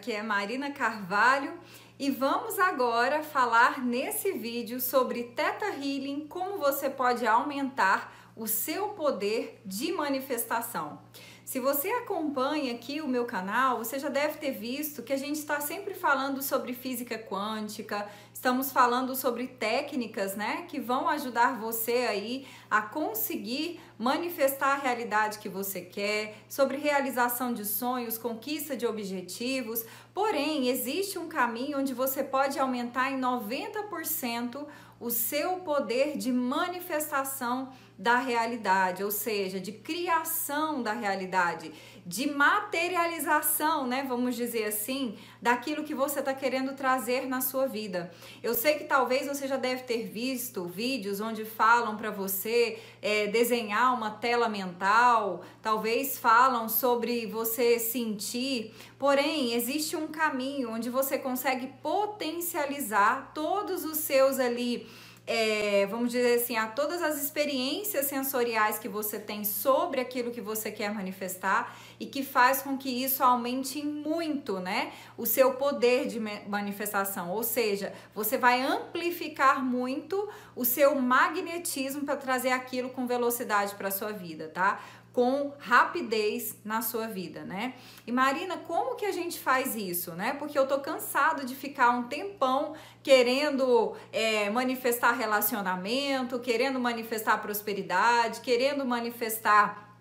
[0.00, 1.52] Aqui é Marina Carvalho
[1.98, 8.88] e vamos agora falar nesse vídeo sobre Teta Healing, como você pode aumentar o seu
[8.88, 10.98] poder de manifestação.
[11.44, 15.36] Se você acompanha aqui o meu canal, você já deve ter visto que a gente
[15.36, 22.06] está sempre falando sobre física quântica, estamos falando sobre técnicas, né, que vão ajudar você
[22.08, 28.86] aí a conseguir manifestar a realidade que você quer, sobre realização de sonhos, conquista de
[28.86, 29.84] objetivos.
[30.14, 34.66] Porém, existe um caminho onde você pode aumentar em 90%
[34.98, 41.70] o seu poder de manifestação da realidade, ou seja, de criação da realidade,
[42.06, 44.02] de materialização, né?
[44.08, 48.10] Vamos dizer assim, daquilo que você está querendo trazer na sua vida.
[48.42, 53.26] Eu sei que talvez você já deve ter visto vídeos onde falam para você é,
[53.26, 61.16] desenhar uma tela mental, talvez falam sobre você sentir, porém existe um caminho onde você
[61.18, 64.86] consegue potencializar todos os seus ali
[65.32, 70.40] é, vamos dizer assim, a todas as experiências sensoriais que você tem sobre aquilo que
[70.40, 74.92] você quer manifestar e que faz com que isso aumente muito, né?
[75.16, 82.16] O seu poder de manifestação, ou seja, você vai amplificar muito o seu magnetismo para
[82.16, 84.80] trazer aquilo com velocidade para sua vida, tá?
[85.12, 87.74] Com rapidez na sua vida, né?
[88.06, 90.34] E Marina, como que a gente faz isso, né?
[90.34, 98.40] Porque eu tô cansado de ficar um tempão querendo é, manifestar relacionamento, querendo manifestar prosperidade,
[98.40, 99.98] querendo manifestar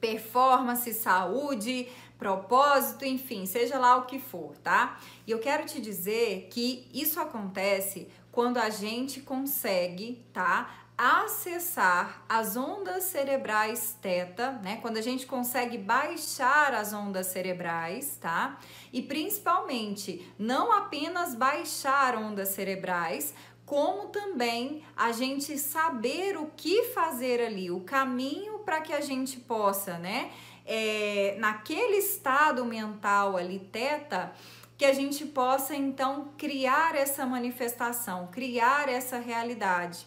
[0.00, 1.88] performance, saúde,
[2.18, 4.98] propósito, enfim, seja lá o que for, tá?
[5.26, 10.83] E eu quero te dizer que isso acontece quando a gente consegue, tá?
[10.96, 14.78] Acessar as ondas cerebrais teta, né?
[14.80, 18.58] Quando a gente consegue baixar as ondas cerebrais, tá?
[18.92, 23.34] E principalmente não apenas baixar ondas cerebrais,
[23.66, 29.40] como também a gente saber o que fazer ali, o caminho para que a gente
[29.40, 30.30] possa, né?
[30.64, 34.32] É, naquele estado mental ali teta,
[34.76, 40.06] que a gente possa então criar essa manifestação, criar essa realidade.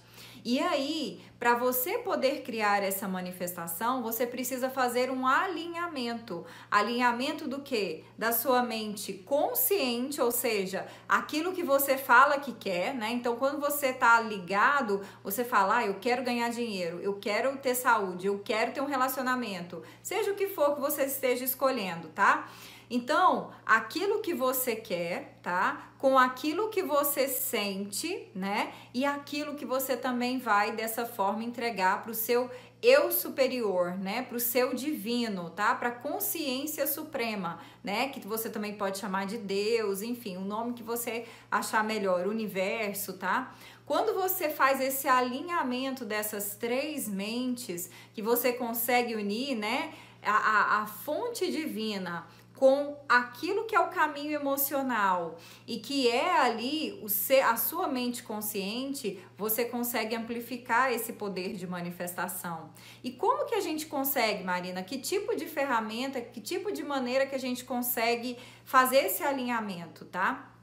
[0.49, 6.45] E aí, para você poder criar essa manifestação, você precisa fazer um alinhamento.
[6.71, 8.05] Alinhamento do que?
[8.17, 13.11] Da sua mente consciente, ou seja, aquilo que você fala que quer, né?
[13.11, 17.75] Então, quando você tá ligado, você fala: ah, eu quero ganhar dinheiro, eu quero ter
[17.75, 22.47] saúde, eu quero ter um relacionamento, seja o que for que você esteja escolhendo, tá?
[22.89, 25.91] Então, aquilo que você quer, tá?
[25.97, 28.71] Com aquilo que você sente, né?
[28.93, 32.49] E aquilo que você também vai dessa forma entregar para o seu
[32.81, 35.73] eu superior, né, para o seu divino, tá?
[35.73, 40.83] Para consciência suprema, né, que você também pode chamar de Deus, enfim, o nome que
[40.83, 43.55] você achar melhor, universo, tá?
[43.85, 49.93] Quando você faz esse alinhamento dessas três mentes, que você consegue unir, né,
[50.23, 55.37] a, a, a fonte divina com aquilo que é o caminho emocional
[55.67, 61.53] e que é ali o ser, a sua mente consciente, você consegue amplificar esse poder
[61.53, 62.71] de manifestação.
[63.03, 64.81] E como que a gente consegue, Marina?
[64.81, 70.03] Que tipo de ferramenta, que tipo de maneira que a gente consegue fazer esse alinhamento,
[70.05, 70.56] tá?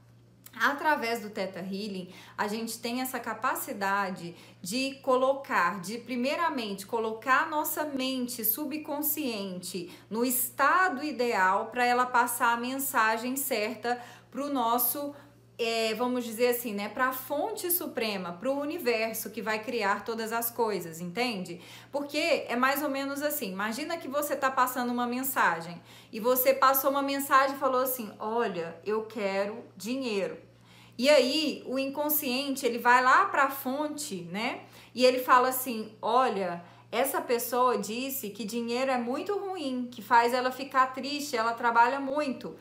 [0.59, 7.49] Através do Theta Healing, a gente tem essa capacidade de colocar, de primeiramente colocar a
[7.49, 14.01] nossa mente subconsciente no estado ideal para ela passar a mensagem certa
[14.31, 15.13] para o nosso
[15.57, 20.03] é, vamos dizer assim, né, para a fonte suprema, para o universo que vai criar
[20.03, 21.61] todas as coisas, entende?
[21.91, 23.51] Porque é mais ou menos assim.
[23.51, 28.11] Imagina que você está passando uma mensagem e você passou uma mensagem e falou assim:
[28.19, 30.37] "Olha, eu quero dinheiro".
[30.97, 34.61] E aí o inconsciente ele vai lá para a fonte, né?
[34.93, 40.33] E ele fala assim: olha, essa pessoa disse que dinheiro é muito ruim, que faz
[40.33, 42.55] ela ficar triste, ela trabalha muito.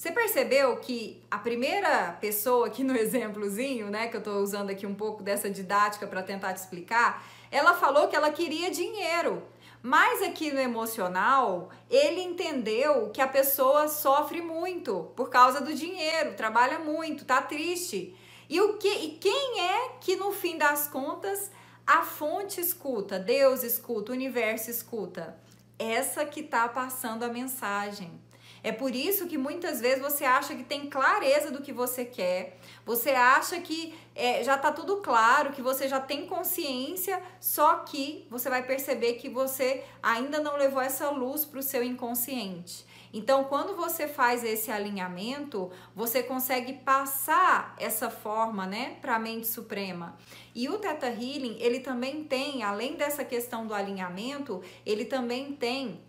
[0.00, 4.86] Você percebeu que a primeira pessoa aqui no exemplozinho, né, que eu estou usando aqui
[4.86, 9.42] um pouco dessa didática para tentar te explicar, ela falou que ela queria dinheiro.
[9.82, 16.32] Mas aqui no emocional, ele entendeu que a pessoa sofre muito por causa do dinheiro,
[16.32, 18.16] trabalha muito, tá triste.
[18.48, 21.50] E o que e quem é que no fim das contas
[21.86, 25.36] a fonte escuta, Deus escuta, o universo escuta?
[25.78, 28.18] Essa que tá passando a mensagem.
[28.62, 32.58] É por isso que muitas vezes você acha que tem clareza do que você quer,
[32.84, 38.26] você acha que é, já tá tudo claro, que você já tem consciência, só que
[38.30, 42.84] você vai perceber que você ainda não levou essa luz para o seu inconsciente.
[43.12, 49.48] Então, quando você faz esse alinhamento, você consegue passar essa forma, né, para a mente
[49.48, 50.16] suprema.
[50.54, 56.00] E o Theta Healing, ele também tem, além dessa questão do alinhamento, ele também tem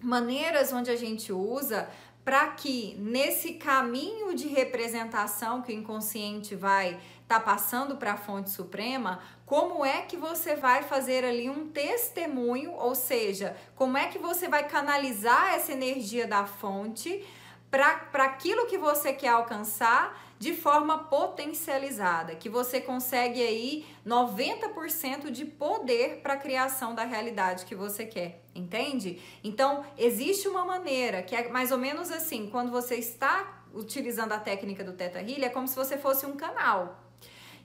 [0.00, 1.88] maneiras onde a gente usa
[2.24, 8.16] para que nesse caminho de representação que o inconsciente vai estar tá passando para a
[8.16, 14.06] fonte suprema, como é que você vai fazer ali um testemunho, ou seja, como é
[14.08, 17.24] que você vai canalizar essa energia da fonte
[17.70, 25.44] para aquilo que você quer alcançar de forma potencializada, que você consegue aí 90% de
[25.44, 29.20] poder para a criação da realidade que você quer, entende?
[29.44, 34.38] Então, existe uma maneira que é mais ou menos assim, quando você está utilizando a
[34.38, 37.04] técnica do Teta Healing, é como se você fosse um canal.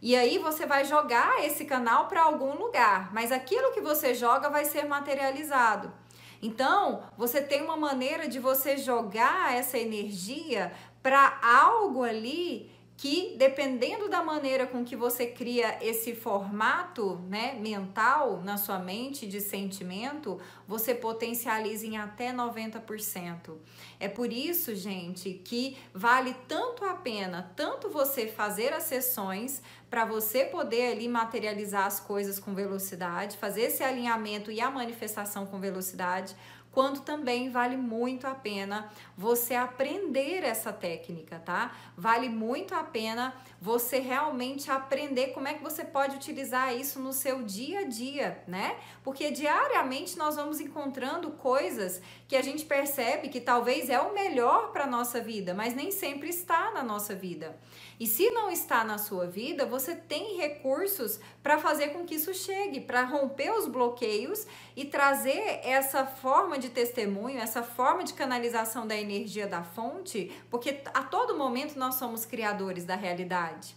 [0.02, 4.50] E aí você vai jogar esse canal para algum lugar, mas aquilo que você joga
[4.50, 5.94] vai ser materializado.
[6.42, 10.72] Então, você tem uma maneira de você jogar essa energia
[11.02, 18.42] para algo ali que dependendo da maneira com que você cria esse formato, né, mental
[18.42, 23.58] na sua mente de sentimento, você potencializa em até 90%.
[24.00, 30.06] É por isso, gente, que vale tanto a pena, tanto você fazer as sessões para
[30.06, 35.60] você poder ali materializar as coisas com velocidade, fazer esse alinhamento e a manifestação com
[35.60, 36.36] velocidade,
[36.76, 41.74] quanto também vale muito a pena você aprender essa técnica, tá?
[41.96, 47.14] Vale muito a pena você realmente aprender como é que você pode utilizar isso no
[47.14, 48.78] seu dia a dia, né?
[49.06, 54.74] Porque diariamente nós vamos encontrando coisas que a gente percebe que talvez é o melhor
[54.74, 57.58] para nossa vida, mas nem sempre está na nossa vida.
[57.98, 62.34] E se não está na sua vida, você tem recursos para fazer com que isso
[62.34, 64.46] chegue, para romper os bloqueios
[64.76, 70.82] e trazer essa forma de testemunho, essa forma de canalização da energia da fonte, porque
[70.94, 73.76] a todo momento nós somos criadores da realidade.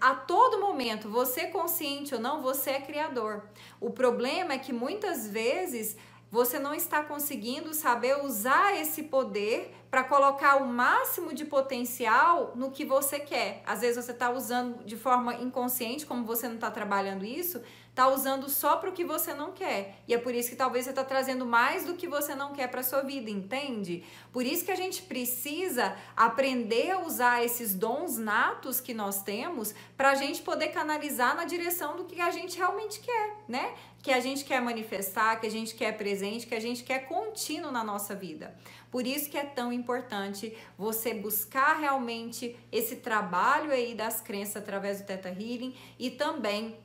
[0.00, 3.44] A todo momento, você consciente ou não, você é criador.
[3.80, 5.96] O problema é que muitas vezes
[6.30, 12.70] você não está conseguindo saber usar esse poder para colocar o máximo de potencial no
[12.70, 13.62] que você quer.
[13.66, 17.60] Às vezes você está usando de forma inconsciente, como você não está trabalhando isso,
[17.92, 19.98] está usando só para o que você não quer.
[20.08, 22.68] E é por isso que talvez você está trazendo mais do que você não quer
[22.68, 24.02] para sua vida, entende?
[24.32, 29.74] Por isso que a gente precisa aprender a usar esses dons natos que nós temos
[29.94, 33.74] para a gente poder canalizar na direção do que a gente realmente quer, né?
[34.02, 37.70] Que a gente quer manifestar, que a gente quer presente, que a gente quer contínuo
[37.70, 38.56] na nossa vida.
[38.90, 45.00] Por isso que é tão importante você buscar realmente esse trabalho aí das crenças através
[45.00, 46.76] do Teta Healing e também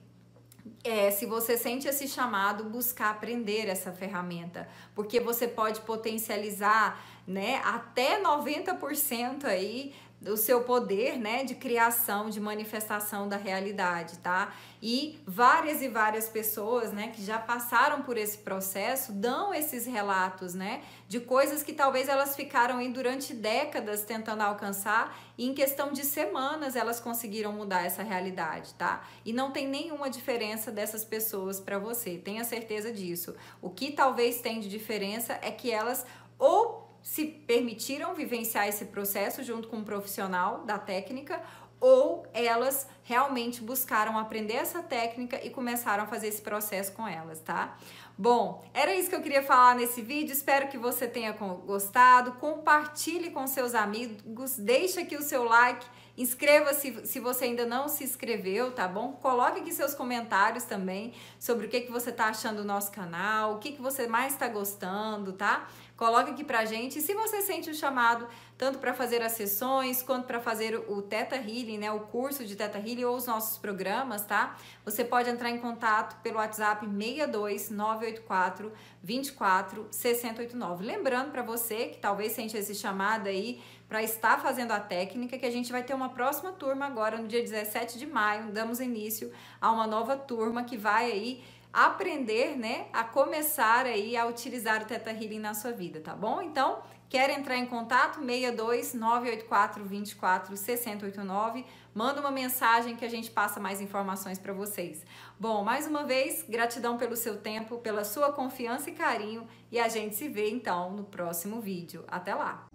[0.83, 7.61] é, se você sente esse chamado, buscar aprender essa ferramenta, porque você pode potencializar, né,
[7.63, 14.51] até 90% aí do seu poder, né, de criação, de manifestação da realidade, tá?
[14.81, 20.55] E várias e várias pessoas, né, que já passaram por esse processo, dão esses relatos,
[20.55, 25.93] né, de coisas que talvez elas ficaram aí durante décadas tentando alcançar e em questão
[25.93, 29.03] de semanas elas conseguiram mudar essa realidade, tá?
[29.23, 33.35] E não tem nenhuma diferença dessas pessoas para você, tenha certeza disso.
[33.61, 36.05] O que talvez tem de diferença é que elas
[36.39, 41.41] ou se permitiram vivenciar esse processo junto com um profissional da técnica
[41.79, 47.39] ou elas realmente buscaram aprender essa técnica e começaram a fazer esse processo com elas,
[47.39, 47.77] tá?
[48.17, 50.33] Bom, era isso que eu queria falar nesse vídeo.
[50.33, 52.33] Espero que você tenha gostado.
[52.33, 55.85] Compartilhe com seus amigos, deixa aqui o seu like,
[56.17, 59.13] inscreva-se se você ainda não se inscreveu, tá bom?
[59.13, 63.53] Coloque aqui seus comentários também sobre o que, que você tá achando do nosso canal,
[63.53, 65.67] o que, que você mais está gostando, tá?
[65.97, 66.99] Coloque aqui pra gente.
[66.99, 71.01] E se você sente o chamado tanto para fazer as sessões quanto para fazer o
[71.01, 74.57] Teta Healing, né, o curso de Teta Healing ou os nossos programas, tá?
[74.85, 78.71] Você pode entrar em contato pelo WhatsApp 62 984
[79.03, 80.85] 24 6089.
[80.85, 85.45] Lembrando para você que talvez sente esse chamado aí para estar fazendo a técnica, que
[85.45, 89.31] a gente vai ter uma próxima turma agora no dia 17 de maio, damos início
[89.61, 94.85] a uma nova turma que vai aí aprender, né, a começar aí a utilizar o
[94.85, 96.41] Teta Healing na sua vida, tá bom?
[96.41, 98.19] Então, quer entrar em contato?
[98.19, 101.65] 62 984 24 6089.
[101.93, 105.05] Manda uma mensagem que a gente passa mais informações para vocês.
[105.39, 109.87] Bom, mais uma vez, gratidão pelo seu tempo, pela sua confiança e carinho e a
[109.87, 112.03] gente se vê então no próximo vídeo.
[112.07, 112.67] Até lá!